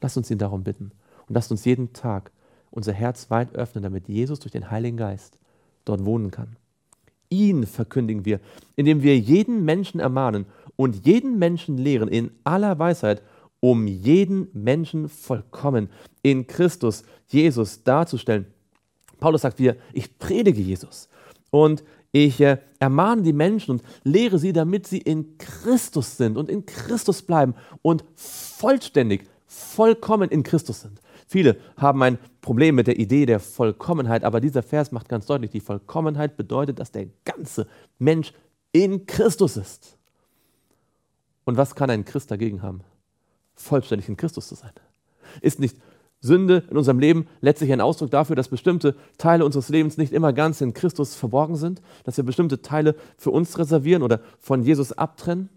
Lasst 0.00 0.16
uns 0.16 0.30
ihn 0.30 0.38
darum 0.38 0.62
bitten 0.62 0.92
und 1.26 1.34
lasst 1.34 1.50
uns 1.50 1.64
jeden 1.64 1.92
Tag 1.92 2.30
unser 2.70 2.92
Herz 2.92 3.30
weit 3.30 3.54
öffnen, 3.54 3.82
damit 3.82 4.08
Jesus 4.08 4.38
durch 4.38 4.52
den 4.52 4.70
Heiligen 4.70 4.96
Geist 4.96 5.38
dort 5.84 6.04
wohnen 6.04 6.30
kann. 6.30 6.56
Ihn 7.28 7.66
verkündigen 7.66 8.24
wir, 8.24 8.40
indem 8.76 9.02
wir 9.02 9.18
jeden 9.18 9.64
Menschen 9.64 10.00
ermahnen 10.00 10.46
und 10.76 11.06
jeden 11.06 11.38
Menschen 11.38 11.78
lehren 11.78 12.08
in 12.08 12.30
aller 12.44 12.78
Weisheit, 12.78 13.22
um 13.60 13.86
jeden 13.86 14.48
Menschen 14.52 15.08
vollkommen 15.08 15.90
in 16.22 16.46
Christus 16.46 17.04
Jesus 17.28 17.82
darzustellen. 17.84 18.46
Paulus 19.18 19.42
sagt 19.42 19.58
wir, 19.58 19.76
ich 19.92 20.18
predige 20.18 20.60
Jesus 20.60 21.08
und 21.50 21.84
ich 22.12 22.40
äh, 22.40 22.58
ermahne 22.78 23.22
die 23.22 23.32
Menschen 23.32 23.72
und 23.72 23.82
lehre 24.02 24.38
sie, 24.38 24.52
damit 24.52 24.86
sie 24.86 24.98
in 24.98 25.38
Christus 25.38 26.16
sind 26.16 26.36
und 26.36 26.48
in 26.48 26.66
Christus 26.66 27.22
bleiben 27.22 27.54
und 27.82 28.04
vollständig, 28.16 29.26
vollkommen 29.46 30.30
in 30.30 30.42
Christus 30.42 30.80
sind. 30.80 31.00
Viele 31.28 31.58
haben 31.76 32.02
ein 32.02 32.18
Problem 32.40 32.74
mit 32.74 32.88
der 32.88 32.98
Idee 32.98 33.26
der 33.26 33.38
Vollkommenheit, 33.38 34.24
aber 34.24 34.40
dieser 34.40 34.64
Vers 34.64 34.90
macht 34.90 35.08
ganz 35.08 35.26
deutlich, 35.26 35.50
die 35.50 35.60
Vollkommenheit 35.60 36.36
bedeutet, 36.36 36.80
dass 36.80 36.90
der 36.90 37.06
ganze 37.24 37.68
Mensch 37.98 38.32
in 38.72 39.06
Christus 39.06 39.56
ist. 39.56 39.96
Und 41.44 41.56
was 41.56 41.74
kann 41.74 41.90
ein 41.90 42.04
Christ 42.04 42.30
dagegen 42.30 42.62
haben? 42.62 42.80
Vollständig 43.60 44.08
in 44.08 44.16
Christus 44.16 44.48
zu 44.48 44.54
sein. 44.54 44.72
Ist 45.40 45.60
nicht 45.60 45.76
Sünde 46.20 46.64
in 46.70 46.76
unserem 46.76 46.98
Leben 46.98 47.26
letztlich 47.40 47.72
ein 47.72 47.80
Ausdruck 47.80 48.10
dafür, 48.10 48.36
dass 48.36 48.48
bestimmte 48.48 48.94
Teile 49.16 49.44
unseres 49.44 49.68
Lebens 49.68 49.96
nicht 49.96 50.12
immer 50.12 50.32
ganz 50.32 50.60
in 50.60 50.74
Christus 50.74 51.14
verborgen 51.14 51.56
sind, 51.56 51.80
dass 52.04 52.16
wir 52.16 52.24
bestimmte 52.24 52.62
Teile 52.62 52.94
für 53.16 53.30
uns 53.30 53.58
reservieren 53.58 54.02
oder 54.02 54.20
von 54.38 54.62
Jesus 54.62 54.92
abtrennen? 54.92 55.48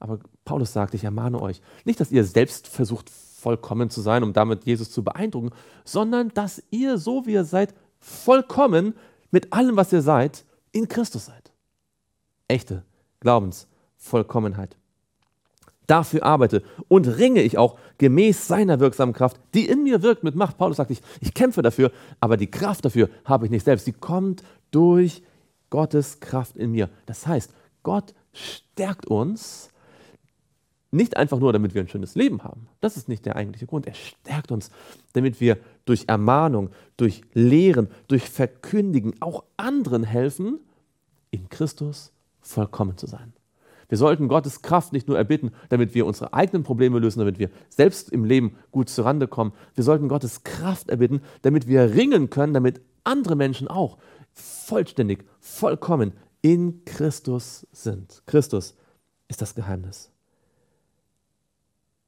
Aber 0.00 0.18
Paulus 0.44 0.72
sagt, 0.72 0.94
ich 0.94 1.04
ermahne 1.04 1.40
euch, 1.40 1.60
nicht, 1.84 2.00
dass 2.00 2.12
ihr 2.12 2.24
selbst 2.24 2.68
versucht, 2.68 3.10
vollkommen 3.10 3.88
zu 3.88 4.00
sein, 4.00 4.24
um 4.24 4.32
damit 4.32 4.64
Jesus 4.64 4.90
zu 4.90 5.04
beeindrucken, 5.04 5.50
sondern 5.84 6.30
dass 6.34 6.62
ihr, 6.70 6.98
so 6.98 7.26
wie 7.26 7.32
ihr 7.32 7.44
seid, 7.44 7.72
vollkommen 8.00 8.94
mit 9.30 9.52
allem, 9.52 9.76
was 9.76 9.92
ihr 9.92 10.02
seid, 10.02 10.44
in 10.72 10.88
Christus 10.88 11.26
seid. 11.26 11.52
Echte 12.48 12.84
Glaubensvollkommenheit. 13.20 14.76
Dafür 15.88 16.22
arbeite 16.22 16.62
und 16.86 17.06
ringe 17.06 17.42
ich 17.42 17.56
auch 17.56 17.78
gemäß 17.96 18.46
seiner 18.46 18.78
wirksamen 18.78 19.14
Kraft, 19.14 19.40
die 19.54 19.66
in 19.66 19.82
mir 19.82 20.02
wirkt 20.02 20.22
mit 20.22 20.36
Macht. 20.36 20.58
Paulus 20.58 20.76
sagt, 20.76 20.90
ich, 20.90 21.00
ich 21.20 21.32
kämpfe 21.32 21.62
dafür, 21.62 21.90
aber 22.20 22.36
die 22.36 22.50
Kraft 22.50 22.84
dafür 22.84 23.08
habe 23.24 23.46
ich 23.46 23.50
nicht 23.50 23.64
selbst. 23.64 23.86
Sie 23.86 23.94
kommt 23.94 24.42
durch 24.70 25.22
Gottes 25.70 26.20
Kraft 26.20 26.56
in 26.56 26.72
mir. 26.72 26.90
Das 27.06 27.26
heißt, 27.26 27.54
Gott 27.82 28.14
stärkt 28.34 29.06
uns 29.06 29.70
nicht 30.90 31.16
einfach 31.16 31.38
nur, 31.38 31.54
damit 31.54 31.74
wir 31.74 31.82
ein 31.82 31.88
schönes 31.88 32.14
Leben 32.14 32.44
haben. 32.44 32.68
Das 32.80 32.98
ist 32.98 33.08
nicht 33.08 33.24
der 33.24 33.36
eigentliche 33.36 33.66
Grund. 33.66 33.86
Er 33.86 33.94
stärkt 33.94 34.52
uns, 34.52 34.70
damit 35.14 35.40
wir 35.40 35.56
durch 35.86 36.04
Ermahnung, 36.06 36.68
durch 36.98 37.22
Lehren, 37.32 37.88
durch 38.08 38.28
Verkündigen 38.28 39.14
auch 39.20 39.44
anderen 39.56 40.04
helfen, 40.04 40.60
in 41.30 41.48
Christus 41.48 42.12
vollkommen 42.40 42.98
zu 42.98 43.06
sein. 43.06 43.32
Wir 43.88 43.96
sollten 43.96 44.28
Gottes 44.28 44.62
Kraft 44.62 44.92
nicht 44.92 45.08
nur 45.08 45.16
erbitten, 45.16 45.52
damit 45.70 45.94
wir 45.94 46.04
unsere 46.04 46.34
eigenen 46.34 46.62
Probleme 46.62 46.98
lösen, 46.98 47.20
damit 47.20 47.38
wir 47.38 47.50
selbst 47.70 48.10
im 48.12 48.24
Leben 48.24 48.56
gut 48.70 48.90
zurande 48.90 49.26
kommen. 49.26 49.52
Wir 49.74 49.84
sollten 49.84 50.08
Gottes 50.08 50.44
Kraft 50.44 50.90
erbitten, 50.90 51.22
damit 51.42 51.66
wir 51.66 51.94
ringen 51.94 52.28
können, 52.28 52.52
damit 52.52 52.82
andere 53.04 53.34
Menschen 53.34 53.66
auch 53.66 53.98
vollständig, 54.32 55.24
vollkommen 55.40 56.12
in 56.42 56.84
Christus 56.84 57.66
sind. 57.72 58.22
Christus 58.26 58.76
ist 59.28 59.40
das 59.40 59.54
Geheimnis. 59.54 60.10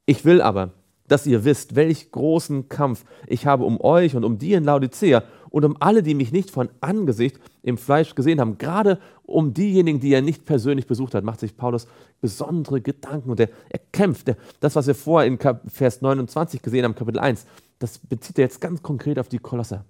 Ich 0.05 0.23
will 0.25 0.41
aber, 0.41 0.73
dass 1.11 1.27
ihr 1.27 1.43
wisst, 1.43 1.75
welch 1.75 2.11
großen 2.11 2.69
Kampf 2.69 3.03
ich 3.27 3.45
habe 3.45 3.65
um 3.65 3.81
euch 3.81 4.15
und 4.15 4.23
um 4.23 4.37
die 4.37 4.53
in 4.53 4.63
Laodicea 4.63 5.23
und 5.49 5.65
um 5.65 5.75
alle, 5.81 6.03
die 6.03 6.15
mich 6.15 6.31
nicht 6.31 6.49
von 6.49 6.69
Angesicht 6.79 7.37
im 7.63 7.77
Fleisch 7.77 8.15
gesehen 8.15 8.39
haben. 8.39 8.57
Gerade 8.57 8.97
um 9.23 9.53
diejenigen, 9.53 9.99
die 9.99 10.13
er 10.13 10.21
nicht 10.21 10.45
persönlich 10.45 10.87
besucht 10.87 11.13
hat, 11.13 11.25
macht 11.25 11.41
sich 11.41 11.57
Paulus 11.57 11.87
besondere 12.21 12.79
Gedanken 12.79 13.29
und 13.29 13.39
er, 13.41 13.49
er 13.69 13.81
kämpft. 13.91 14.29
Er, 14.29 14.37
das, 14.61 14.75
was 14.77 14.87
wir 14.87 14.95
vorher 14.95 15.27
in 15.27 15.37
Vers 15.67 16.01
29 16.01 16.61
gesehen 16.61 16.85
haben, 16.85 16.95
Kapitel 16.95 17.19
1, 17.19 17.45
das 17.79 17.97
bezieht 17.97 18.39
er 18.39 18.45
jetzt 18.45 18.61
ganz 18.61 18.81
konkret 18.81 19.19
auf 19.19 19.27
die 19.27 19.39
Kolosser. 19.39 19.83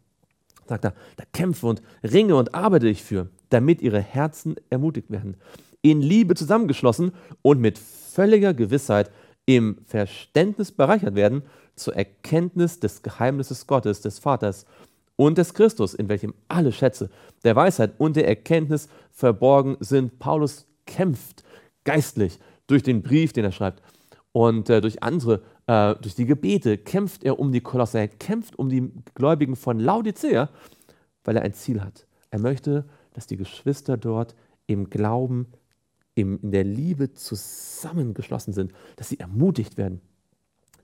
Sagt 0.68 0.86
er, 0.86 0.94
da 1.18 1.24
kämpfe 1.34 1.68
und 1.68 1.84
ringe 2.04 2.36
und 2.36 2.56
arbeite 2.56 2.88
ich 2.88 3.04
für, 3.04 3.30
damit 3.50 3.82
ihre 3.82 4.02
Herzen 4.02 4.56
ermutigt 4.72 5.12
werden, 5.12 5.36
in 5.84 6.02
Liebe 6.02 6.34
zusammengeschlossen 6.34 7.12
und 7.44 7.60
mit 7.60 7.78
völliger 7.78 8.54
Gewissheit 8.54 9.12
im 9.56 9.78
Verständnis 9.86 10.72
bereichert 10.72 11.16
werden 11.16 11.44
zur 11.76 11.96
Erkenntnis 11.96 12.80
des 12.80 13.02
Geheimnisses 13.02 13.68
Gottes, 13.68 14.02
des 14.02 14.20
Vaters 14.20 14.66
und 15.16 15.38
des 15.38 15.54
Christus, 15.54 15.94
in 15.94 16.10
welchem 16.10 16.34
alle 16.48 16.72
Schätze 16.72 17.10
der 17.44 17.56
Weisheit 17.56 17.94
und 17.98 18.16
der 18.16 18.28
Erkenntnis 18.28 18.88
verborgen 19.12 19.78
sind. 19.80 20.20
Paulus 20.20 20.68
kämpft 20.86 21.44
geistlich 21.84 22.40
durch 22.68 22.84
den 22.84 23.02
Brief, 23.02 23.34
den 23.34 23.46
er 23.46 23.52
schreibt 23.52 23.82
und 24.32 24.70
äh, 24.70 24.82
durch 24.82 25.04
andere, 25.04 25.42
äh, 25.68 25.96
durch 25.96 26.16
die 26.16 26.26
Gebete 26.26 26.78
kämpft 26.78 27.24
er 27.24 27.40
um 27.40 27.52
die 27.52 27.62
Kolosse, 27.62 28.00
er 28.00 28.08
kämpft 28.08 28.58
um 28.58 28.70
die 28.70 28.92
Gläubigen 29.16 29.56
von 29.56 29.80
Laodicea, 29.80 30.50
weil 31.24 31.36
er 31.36 31.44
ein 31.44 31.54
Ziel 31.54 31.82
hat. 31.82 32.08
Er 32.30 32.40
möchte, 32.40 32.86
dass 33.14 33.28
die 33.28 33.38
Geschwister 33.38 33.98
dort 33.98 34.36
im 34.68 34.90
Glauben 34.90 35.48
im, 36.16 36.40
in 36.42 36.52
der 36.52 36.64
Liebe 36.64 37.14
zusammengeschlossen 37.14 38.54
sind, 38.54 38.74
dass 38.96 39.10
sie 39.10 39.20
ermutigt 39.20 39.78
werden, 39.78 40.02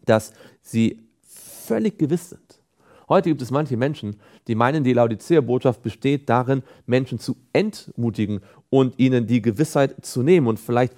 dass 0.06 0.34
sie 0.62 1.04
völlig 1.22 1.98
gewiss 1.98 2.30
sind. 2.30 2.62
Heute 3.10 3.30
gibt 3.30 3.42
es 3.42 3.52
manche 3.52 3.78
Menschen, 3.78 4.18
die 4.48 4.56
meinen, 4.56 4.84
die 4.84 4.92
Laodicea-Botschaft 4.92 5.82
besteht 5.82 6.28
darin, 6.28 6.62
Menschen 6.86 7.20
zu 7.20 7.38
entmutigen 7.54 8.42
und 8.70 9.00
ihnen 9.00 9.28
die 9.28 9.42
Gewissheit 9.42 10.06
zu 10.06 10.24
nehmen 10.24 10.48
und 10.48 10.60
vielleicht 10.60 10.94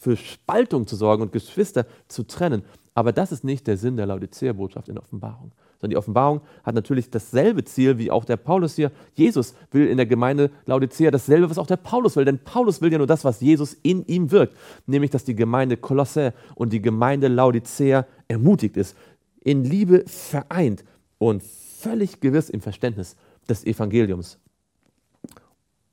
für 0.00 0.16
Spaltung 0.16 0.88
zu 0.88 0.96
sorgen 0.96 1.22
und 1.22 1.32
Geschwister 1.32 1.86
zu 2.08 2.24
trennen. 2.24 2.64
Aber 2.94 3.12
das 3.12 3.32
ist 3.32 3.44
nicht 3.44 3.66
der 3.66 3.76
Sinn 3.76 3.96
der 3.96 4.06
Laodicea-Botschaft 4.06 4.88
in 4.88 4.94
der 4.94 5.02
Offenbarung 5.02 5.52
sondern 5.82 5.90
die 5.90 5.96
Offenbarung 5.96 6.42
hat 6.62 6.76
natürlich 6.76 7.10
dasselbe 7.10 7.64
Ziel 7.64 7.98
wie 7.98 8.12
auch 8.12 8.24
der 8.24 8.36
Paulus 8.36 8.76
hier. 8.76 8.92
Jesus 9.14 9.56
will 9.72 9.88
in 9.88 9.96
der 9.96 10.06
Gemeinde 10.06 10.52
Laodicea 10.64 11.10
dasselbe, 11.10 11.50
was 11.50 11.58
auch 11.58 11.66
der 11.66 11.76
Paulus 11.76 12.14
will, 12.14 12.24
denn 12.24 12.38
Paulus 12.38 12.80
will 12.80 12.92
ja 12.92 12.98
nur 12.98 13.08
das, 13.08 13.24
was 13.24 13.40
Jesus 13.40 13.74
in 13.82 14.06
ihm 14.06 14.30
wirkt, 14.30 14.56
nämlich 14.86 15.10
dass 15.10 15.24
die 15.24 15.34
Gemeinde 15.34 15.76
Kolosse 15.76 16.34
und 16.54 16.72
die 16.72 16.80
Gemeinde 16.80 17.26
Laodicea 17.26 18.06
ermutigt 18.28 18.76
ist, 18.76 18.96
in 19.40 19.64
Liebe 19.64 20.04
vereint 20.06 20.84
und 21.18 21.42
völlig 21.42 22.20
gewiss 22.20 22.48
im 22.48 22.60
Verständnis 22.60 23.16
des 23.48 23.66
Evangeliums 23.66 24.38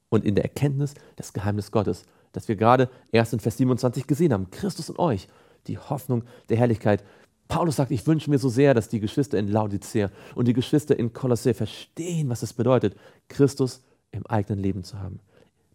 und 0.10 0.24
in 0.24 0.36
der 0.36 0.44
Erkenntnis 0.44 0.94
des 1.18 1.34
Geheimnisses 1.34 1.72
Gottes, 1.72 2.06
das 2.32 2.48
wir 2.48 2.56
gerade 2.56 2.92
erst 3.12 3.34
in 3.34 3.40
Vers 3.40 3.58
27 3.58 4.06
gesehen 4.06 4.34
haben. 4.34 4.52
Christus 4.52 4.90
in 4.90 5.00
euch, 5.00 5.28
die 5.68 5.78
Hoffnung 5.78 6.24
der 6.50 6.58
Herrlichkeit. 6.58 7.04
Paulus 7.48 7.78
sagt, 7.78 7.92
ich 7.92 8.06
wünsche 8.06 8.30
mir 8.30 8.38
so 8.38 8.50
sehr, 8.50 8.74
dass 8.74 8.90
die 8.90 9.00
Geschwister 9.00 9.38
in 9.40 9.48
Laodicea 9.48 10.12
und 10.36 10.48
die 10.48 10.54
Geschwister 10.54 10.98
in 10.98 11.14
Kolossä 11.14 11.54
verstehen, 11.54 12.30
was 12.30 12.44
es 12.44 12.54
bedeutet, 12.54 12.96
Christus 13.28 13.82
im 14.12 14.26
eigenen 14.28 14.60
Leben 14.60 14.84
zu 14.84 15.00
haben. 15.00 15.20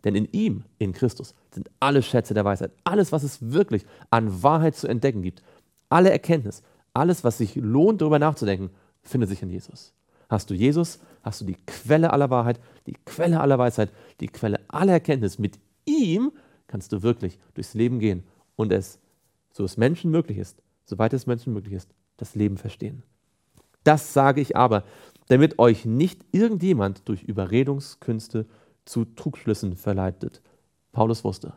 Denn 0.05 0.15
in 0.15 0.29
ihm, 0.33 0.65
in 0.79 0.93
Christus, 0.93 1.35
sind 1.51 1.71
alle 1.81 2.03
Schätze 2.03 2.35
der 2.35 2.45
Weisheit, 2.45 2.73
alles, 2.85 3.11
was 3.11 3.23
es 3.23 3.53
wirklich 3.53 3.85
an 4.11 4.43
Wahrheit 4.43 4.77
zu 4.77 4.87
entdecken 4.87 5.23
gibt, 5.23 5.43
alle 5.89 6.11
Erkenntnis, 6.11 6.63
alles, 6.93 7.25
was 7.25 7.39
sich 7.39 7.57
lohnt, 7.57 8.01
darüber 8.01 8.19
nachzudenken, 8.19 8.71
findet 9.03 9.31
sich 9.31 9.43
in 9.43 9.51
Jesus. 9.51 9.95
Hast 10.29 10.51
du 10.51 10.55
Jesus, 10.55 11.01
hast 11.23 11.41
du 11.41 11.45
die 11.45 11.57
Quelle 11.67 12.13
aller 12.13 12.31
Wahrheit, 12.31 12.61
die 12.87 12.97
Quelle 13.05 13.41
aller 13.41 13.59
Weisheit, 13.59 13.91
die 14.21 14.29
Quelle 14.29 14.61
aller 14.69 14.93
Erkenntnis. 14.93 15.39
Mit 15.39 15.59
ihm 15.85 16.33
kannst 16.67 16.93
du 16.93 17.03
wirklich 17.03 17.39
durchs 17.55 17.75
Leben 17.75 17.99
gehen 17.99 18.25
und 18.57 18.73
es, 18.73 18.99
so 19.55 19.65
es 19.65 19.77
Menschen 19.77 20.11
möglich 20.11 20.37
ist, 20.37 20.61
soweit 20.85 21.15
es 21.15 21.27
Menschen 21.27 21.53
möglich 21.53 21.75
ist, 21.75 21.95
das 22.17 22.35
Leben 22.35 22.59
verstehen. 22.59 23.05
Das 23.85 24.13
sage 24.13 24.41
ich 24.41 24.57
aber, 24.57 24.85
damit 25.29 25.59
euch 25.59 25.85
nicht 25.85 26.25
irgendjemand 26.33 27.09
durch 27.09 27.23
Überredungskünste 27.23 28.47
zu 28.85 29.05
Trugschlüssen 29.05 29.77
verleitet. 29.77 30.43
Paulus 30.93 31.23
wusste, 31.25 31.55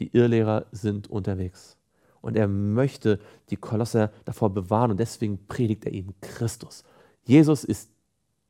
die 0.00 0.08
Irrlehrer 0.16 0.66
sind 0.72 1.08
unterwegs. 1.08 1.76
Und 2.20 2.36
er 2.36 2.48
möchte 2.48 3.20
die 3.50 3.56
Kolosser 3.56 4.10
davor 4.24 4.50
bewahren 4.52 4.90
und 4.90 4.98
deswegen 4.98 5.46
predigt 5.46 5.84
er 5.84 5.92
ihnen 5.92 6.14
Christus. 6.20 6.84
Jesus 7.24 7.64
ist 7.64 7.90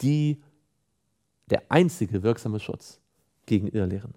die, 0.00 0.42
der 1.50 1.62
einzige 1.70 2.22
wirksame 2.22 2.60
Schutz 2.60 3.00
gegen 3.46 3.68
Irrlehren. 3.68 4.14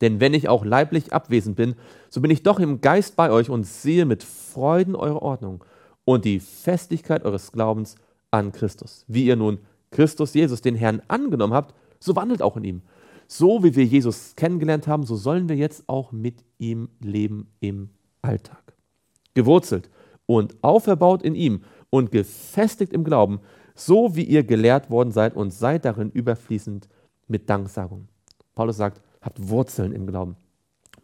Denn 0.00 0.20
wenn 0.20 0.34
ich 0.34 0.48
auch 0.48 0.64
leiblich 0.64 1.12
abwesend 1.12 1.56
bin, 1.56 1.74
so 2.10 2.20
bin 2.20 2.30
ich 2.30 2.42
doch 2.42 2.58
im 2.58 2.80
Geist 2.80 3.16
bei 3.16 3.30
euch 3.30 3.50
und 3.50 3.64
sehe 3.64 4.04
mit 4.04 4.22
Freuden 4.22 4.94
eure 4.94 5.22
Ordnung 5.22 5.64
und 6.04 6.24
die 6.24 6.40
Festigkeit 6.40 7.24
eures 7.24 7.52
Glaubens 7.52 7.96
an 8.30 8.52
Christus. 8.52 9.04
Wie 9.08 9.26
ihr 9.26 9.36
nun 9.36 9.58
Christus 9.90 10.34
Jesus, 10.34 10.60
den 10.60 10.74
Herrn, 10.74 11.02
angenommen 11.08 11.54
habt, 11.54 11.74
so 11.98 12.14
wandelt 12.16 12.42
auch 12.42 12.56
in 12.56 12.64
ihm. 12.64 12.82
So 13.28 13.64
wie 13.64 13.74
wir 13.74 13.84
Jesus 13.84 14.36
kennengelernt 14.36 14.86
haben, 14.86 15.04
so 15.04 15.16
sollen 15.16 15.48
wir 15.48 15.56
jetzt 15.56 15.84
auch 15.88 16.12
mit 16.12 16.44
ihm 16.58 16.88
leben 17.00 17.50
im 17.60 17.90
Alltag. 18.22 18.74
Gewurzelt 19.34 19.90
und 20.26 20.56
auferbaut 20.62 21.22
in 21.22 21.34
ihm 21.34 21.62
und 21.90 22.12
gefestigt 22.12 22.92
im 22.92 23.04
Glauben, 23.04 23.40
so 23.74 24.14
wie 24.16 24.24
ihr 24.24 24.44
gelehrt 24.44 24.90
worden 24.90 25.10
seid 25.10 25.34
und 25.34 25.52
seid 25.52 25.84
darin 25.84 26.10
überfließend 26.10 26.88
mit 27.26 27.50
Danksagung. 27.50 28.08
Paulus 28.54 28.76
sagt, 28.76 29.00
habt 29.26 29.48
Wurzeln 29.48 29.92
im 29.92 30.06
Glauben. 30.06 30.36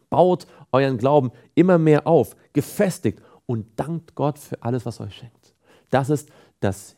Baut 0.09 0.47
euren 0.71 0.97
Glauben 0.97 1.31
immer 1.53 1.77
mehr 1.77 2.07
auf, 2.07 2.35
gefestigt 2.53 3.21
und 3.45 3.67
dankt 3.75 4.15
Gott 4.15 4.39
für 4.39 4.63
alles, 4.63 4.85
was 4.85 4.99
euch 5.01 5.15
schenkt. 5.15 5.53
Das 5.89 6.09
ist 6.09 6.29
das, 6.59 6.95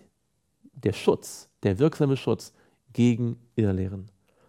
der 0.73 0.93
Schutz, 0.93 1.49
der 1.63 1.79
wirksame 1.79 2.15
Schutz 2.15 2.53
gegen 2.93 3.37
Irrlehren. 3.55 4.05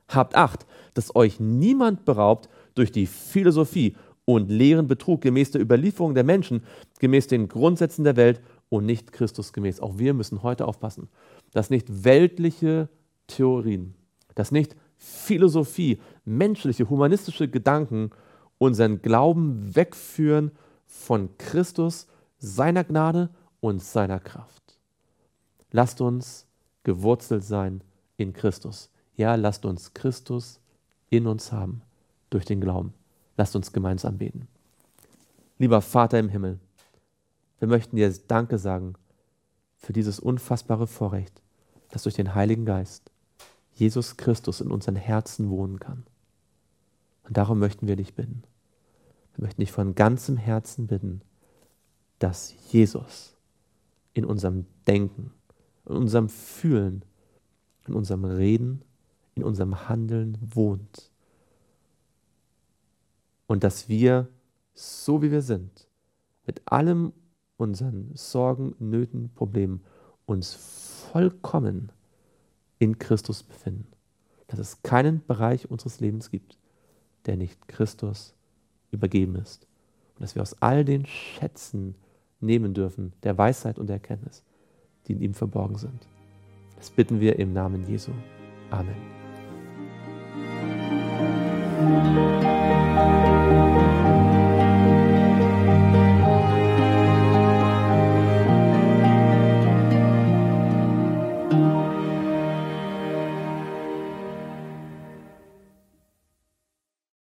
Habt 0.09 0.37
Acht, 0.37 0.66
dass 0.95 1.16
euch 1.16 1.40
niemand 1.40 2.04
beraubt 2.04 2.49
durch 2.75 2.92
die 2.92 3.06
Philosophie 3.06 3.97
und 4.25 4.50
leeren 4.50 4.87
Betrug 4.87 5.23
gemäß 5.23 5.52
der 5.52 5.62
Überlieferung 5.62 6.14
der 6.14 6.25
Menschen, 6.25 6.62
gemäß 7.00 7.26
den 7.26 7.49
Grundsätzen 7.49 8.04
der 8.04 8.16
Welt 8.16 8.40
und 8.68 8.85
nicht 8.85 9.12
Christus 9.12 9.52
gemäß. 9.52 9.80
Auch 9.80 9.99
wir 9.99 10.12
müssen 10.12 10.42
heute 10.42 10.66
aufpassen, 10.68 11.09
dass 11.52 11.71
nicht 11.71 12.04
weltliche 12.04 12.88
Theorien, 13.28 13.95
dass 14.35 14.52
nicht 14.52 14.76
Philosophie, 14.96 16.00
menschliche, 16.24 16.88
humanistische 16.88 17.48
Gedanken 17.48 18.10
unseren 18.58 19.02
Glauben 19.02 19.74
wegführen 19.74 20.52
von 20.86 21.36
Christus, 21.38 22.06
seiner 22.38 22.84
Gnade 22.84 23.30
und 23.60 23.82
seiner 23.82 24.20
Kraft. 24.20 24.78
Lasst 25.70 26.00
uns 26.00 26.46
gewurzelt 26.84 27.44
sein 27.44 27.82
in 28.16 28.32
Christus. 28.32 28.90
Ja, 29.16 29.34
lasst 29.34 29.64
uns 29.64 29.94
Christus 29.94 30.60
in 31.10 31.26
uns 31.26 31.52
haben 31.52 31.82
durch 32.30 32.44
den 32.44 32.60
Glauben. 32.60 32.94
Lasst 33.36 33.56
uns 33.56 33.72
gemeinsam 33.72 34.18
beten. 34.18 34.48
Lieber 35.58 35.80
Vater 35.80 36.18
im 36.18 36.28
Himmel, 36.28 36.58
wir 37.58 37.68
möchten 37.68 37.96
dir 37.96 38.12
Danke 38.28 38.58
sagen 38.58 38.94
für 39.76 39.92
dieses 39.92 40.20
unfassbare 40.20 40.86
Vorrecht, 40.86 41.42
dass 41.90 42.02
durch 42.02 42.14
den 42.14 42.34
Heiligen 42.34 42.64
Geist 42.66 43.10
Jesus 43.76 44.16
Christus 44.16 44.61
in 44.61 44.71
unseren 44.71 44.97
Herzen 44.97 45.50
wohnen 45.50 45.78
kann. 45.78 46.04
Und 47.25 47.37
darum 47.37 47.59
möchten 47.59 47.87
wir 47.87 47.97
dich 47.97 48.14
bitten. 48.14 48.42
Wir 49.35 49.45
möchten 49.45 49.61
dich 49.61 49.71
von 49.71 49.95
ganzem 49.95 50.38
Herzen 50.38 50.87
bitten, 50.87 51.21
dass 52.18 52.54
Jesus 52.73 53.37
in 54.14 54.25
unserem 54.25 54.64
Denken, 54.87 55.30
in 55.87 55.97
unserem 55.97 56.30
Fühlen, 56.30 57.04
in 57.87 57.95
unserem 57.95 58.25
Reden, 58.25 58.83
in 59.35 59.45
unserem 59.45 59.88
Handeln 59.88 60.38
wohnt. 60.40 61.10
Und 63.47 63.62
dass 63.62 63.91
wir, 63.91 64.28
so 64.75 65.21
wie 65.21 65.30
wir 65.30 65.43
sind, 65.43 65.86
mit 66.47 66.62
allem 66.65 67.12
unseren 67.58 68.10
Sorgen, 68.15 68.75
Nöten, 68.78 69.30
Problemen 69.34 69.84
uns 70.25 70.54
vollkommen 71.12 71.93
in 72.78 72.99
Christus 72.99 73.43
befinden. 73.43 73.86
Dass 74.49 74.58
es 74.58 74.82
keinen 74.82 75.25
Bereich 75.26 75.71
unseres 75.71 76.00
Lebens 76.00 76.30
gibt, 76.30 76.58
der 77.26 77.36
nicht 77.36 77.69
Christus 77.69 78.34
übergeben 78.91 79.36
ist. 79.36 79.67
Und 80.15 80.23
dass 80.23 80.34
wir 80.34 80.43
aus 80.43 80.60
all 80.62 80.84
den 80.84 81.06
Schätzen 81.06 81.97
nehmen 82.41 82.75
dürfen, 82.75 83.12
der 83.23 83.36
Weisheit 83.36 83.78
und 83.78 83.89
der 83.89 83.97
Erkenntnis, 83.97 84.43
die 85.06 85.12
in 85.12 85.21
ihm 85.21 85.34
verborgen 85.34 85.76
sind. 85.76 86.06
Das 86.76 86.91
bitten 86.91 87.21
wir 87.21 87.39
im 87.39 87.52
Namen 87.52 87.89
Jesu. 87.89 88.12
Amen. 88.71 88.97